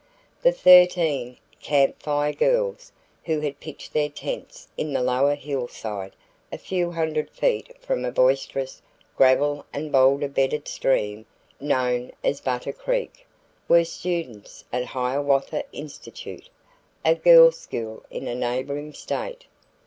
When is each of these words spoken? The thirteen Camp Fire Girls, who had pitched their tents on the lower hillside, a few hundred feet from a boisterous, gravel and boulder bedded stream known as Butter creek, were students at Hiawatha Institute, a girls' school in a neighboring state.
The 0.41 0.51
thirteen 0.51 1.37
Camp 1.61 2.01
Fire 2.01 2.33
Girls, 2.33 2.91
who 3.25 3.39
had 3.41 3.59
pitched 3.59 3.93
their 3.93 4.09
tents 4.09 4.67
on 4.79 4.93
the 4.93 5.03
lower 5.03 5.35
hillside, 5.35 6.15
a 6.51 6.57
few 6.57 6.89
hundred 6.89 7.29
feet 7.29 7.77
from 7.79 8.03
a 8.03 8.11
boisterous, 8.11 8.81
gravel 9.15 9.63
and 9.71 9.91
boulder 9.91 10.27
bedded 10.27 10.67
stream 10.67 11.27
known 11.59 12.11
as 12.23 12.41
Butter 12.41 12.73
creek, 12.73 13.27
were 13.67 13.85
students 13.85 14.65
at 14.73 14.85
Hiawatha 14.85 15.65
Institute, 15.71 16.49
a 17.05 17.13
girls' 17.13 17.59
school 17.59 18.01
in 18.09 18.25
a 18.27 18.33
neighboring 18.33 18.93
state. 18.95 19.45